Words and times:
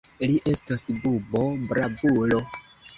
Li 0.29 0.37
estos 0.53 0.87
bubo-bravulo! 1.05 2.45